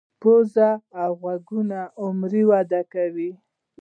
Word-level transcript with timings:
پوزه 0.21 0.69
او 1.01 1.09
غوږونه 1.21 1.79
عمر 2.01 2.33
وده 2.49 2.81
کوي. 2.93 3.31